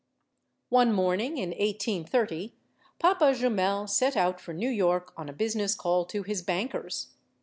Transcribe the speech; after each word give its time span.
One 0.69 0.91
morning 0.91 1.37
in 1.37 1.49
1830, 1.49 2.55
Papa 2.97 3.35
Jumel 3.35 3.87
set 3.87 4.17
out 4.17 4.41
for 4.41 4.51
New 4.51 4.71
York 4.71 5.13
on 5.15 5.29
a 5.29 5.33
business 5.33 5.75
call 5.75 6.05
to 6.05 6.23
his 6.23 6.41
bankers. 6.41 7.09